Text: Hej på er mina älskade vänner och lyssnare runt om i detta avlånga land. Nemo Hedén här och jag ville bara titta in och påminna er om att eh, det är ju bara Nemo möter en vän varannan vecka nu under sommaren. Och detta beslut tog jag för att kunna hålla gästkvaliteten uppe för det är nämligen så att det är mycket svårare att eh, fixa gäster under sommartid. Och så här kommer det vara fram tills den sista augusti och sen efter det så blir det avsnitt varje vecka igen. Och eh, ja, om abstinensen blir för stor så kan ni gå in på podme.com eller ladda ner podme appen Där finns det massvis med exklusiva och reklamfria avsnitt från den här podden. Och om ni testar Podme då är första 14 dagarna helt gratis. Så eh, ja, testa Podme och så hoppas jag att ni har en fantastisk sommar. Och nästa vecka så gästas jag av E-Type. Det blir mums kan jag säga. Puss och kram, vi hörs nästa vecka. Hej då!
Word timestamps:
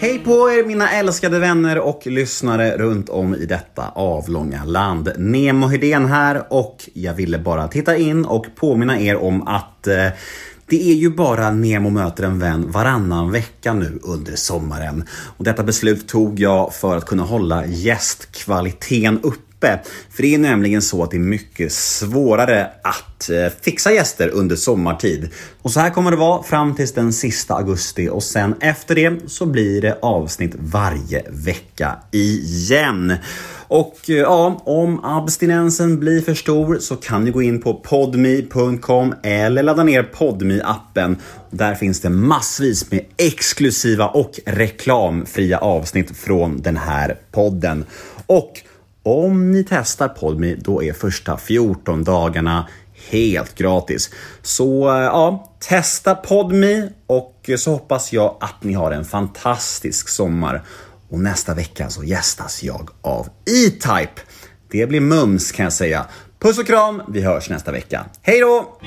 Hej 0.00 0.18
på 0.24 0.50
er 0.50 0.66
mina 0.66 0.90
älskade 0.90 1.38
vänner 1.38 1.78
och 1.78 2.06
lyssnare 2.06 2.76
runt 2.76 3.08
om 3.08 3.34
i 3.34 3.46
detta 3.46 3.88
avlånga 3.88 4.64
land. 4.64 5.12
Nemo 5.16 5.66
Hedén 5.66 6.06
här 6.06 6.46
och 6.50 6.88
jag 6.94 7.14
ville 7.14 7.38
bara 7.38 7.68
titta 7.68 7.96
in 7.96 8.24
och 8.24 8.46
påminna 8.56 9.00
er 9.00 9.16
om 9.16 9.48
att 9.48 9.86
eh, 9.86 10.06
det 10.66 10.90
är 10.90 10.94
ju 10.94 11.10
bara 11.10 11.50
Nemo 11.50 11.90
möter 11.90 12.24
en 12.24 12.38
vän 12.38 12.70
varannan 12.70 13.30
vecka 13.30 13.72
nu 13.72 13.98
under 14.02 14.36
sommaren. 14.36 15.04
Och 15.36 15.44
detta 15.44 15.62
beslut 15.62 16.08
tog 16.08 16.40
jag 16.40 16.74
för 16.74 16.96
att 16.96 17.06
kunna 17.06 17.22
hålla 17.22 17.66
gästkvaliteten 17.66 19.20
uppe 19.22 19.51
för 20.10 20.22
det 20.22 20.34
är 20.34 20.38
nämligen 20.38 20.82
så 20.82 21.02
att 21.02 21.10
det 21.10 21.16
är 21.16 21.18
mycket 21.18 21.72
svårare 21.72 22.70
att 22.82 23.30
eh, 23.30 23.52
fixa 23.62 23.92
gäster 23.92 24.28
under 24.28 24.56
sommartid. 24.56 25.30
Och 25.62 25.70
så 25.70 25.80
här 25.80 25.90
kommer 25.90 26.10
det 26.10 26.16
vara 26.16 26.42
fram 26.42 26.74
tills 26.74 26.92
den 26.92 27.12
sista 27.12 27.54
augusti 27.54 28.08
och 28.08 28.22
sen 28.22 28.54
efter 28.60 28.94
det 28.94 29.30
så 29.30 29.46
blir 29.46 29.80
det 29.80 29.98
avsnitt 30.02 30.54
varje 30.58 31.24
vecka 31.30 31.96
igen. 32.10 33.12
Och 33.72 33.98
eh, 34.08 34.16
ja, 34.16 34.62
om 34.64 35.04
abstinensen 35.04 36.00
blir 36.00 36.20
för 36.20 36.34
stor 36.34 36.78
så 36.78 36.96
kan 36.96 37.24
ni 37.24 37.30
gå 37.30 37.42
in 37.42 37.60
på 37.60 37.74
podme.com 37.74 39.14
eller 39.22 39.62
ladda 39.62 39.84
ner 39.84 40.02
podme 40.02 40.60
appen 40.64 41.16
Där 41.50 41.74
finns 41.74 42.00
det 42.00 42.10
massvis 42.10 42.90
med 42.90 43.04
exklusiva 43.16 44.08
och 44.08 44.40
reklamfria 44.46 45.58
avsnitt 45.58 46.16
från 46.16 46.62
den 46.62 46.76
här 46.76 47.18
podden. 47.30 47.84
Och 48.26 48.52
om 49.02 49.52
ni 49.52 49.64
testar 49.68 50.08
Podme 50.08 50.54
då 50.54 50.82
är 50.82 50.92
första 50.92 51.36
14 51.36 52.04
dagarna 52.04 52.68
helt 53.10 53.54
gratis. 53.54 54.10
Så 54.42 54.88
eh, 54.88 55.02
ja, 55.02 55.52
testa 55.68 56.14
Podme 56.14 56.88
och 57.06 57.50
så 57.58 57.70
hoppas 57.70 58.12
jag 58.12 58.36
att 58.40 58.64
ni 58.64 58.72
har 58.72 58.92
en 58.92 59.04
fantastisk 59.04 60.08
sommar. 60.08 60.62
Och 61.08 61.20
nästa 61.20 61.54
vecka 61.54 61.90
så 61.90 62.04
gästas 62.04 62.62
jag 62.62 62.90
av 63.02 63.26
E-Type. 63.26 64.20
Det 64.70 64.86
blir 64.86 65.00
mums 65.00 65.52
kan 65.52 65.64
jag 65.64 65.72
säga. 65.72 66.06
Puss 66.38 66.58
och 66.58 66.66
kram, 66.66 67.02
vi 67.08 67.20
hörs 67.20 67.50
nästa 67.50 67.72
vecka. 67.72 68.04
Hej 68.22 68.40
då! 68.40 68.78